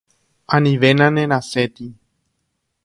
[0.57, 1.87] Anivéna nerasẽti.